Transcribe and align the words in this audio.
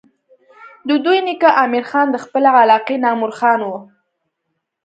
د 0.87 0.89
دوي 1.05 1.19
نيکه 1.27 1.49
امير 1.63 1.85
خان 1.91 2.07
د 2.11 2.17
خپلې 2.23 2.49
علاقې 2.61 2.95
نامور 3.05 3.31
خان 3.39 3.59
وو 3.67 3.77